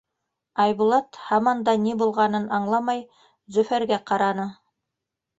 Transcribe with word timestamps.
Айбулат, 0.61 1.17
һаман 1.25 1.59
да 1.67 1.75
ни 1.83 1.93
булғанын 2.01 2.47
аңламай, 2.59 3.03
Зөфәргә 3.59 3.99
ҡараны. 4.13 4.47